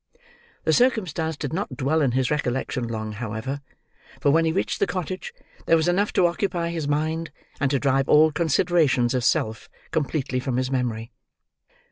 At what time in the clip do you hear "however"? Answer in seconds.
3.11-3.61